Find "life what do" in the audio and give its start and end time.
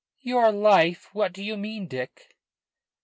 0.51-1.43